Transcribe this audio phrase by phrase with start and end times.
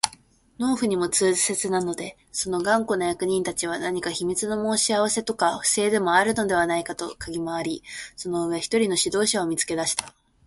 [0.57, 7.83] 農夫にも痛切なので、その頑固な役人たちは何か秘密の申し合せとか不正とかでもあるのではないかとかぎ廻り、
[8.15, 10.15] その上、一人の指導者を見つけ出した